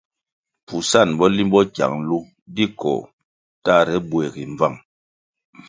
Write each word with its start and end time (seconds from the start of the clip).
Pfusan 0.65 1.09
bo 1.17 1.25
limbo 1.37 1.59
kyang 1.75 1.95
nlu 2.01 2.17
di 2.55 2.65
koh 2.79 3.01
tahre 3.65 3.97
buegi 4.09 4.43
mbvang. 4.51 4.75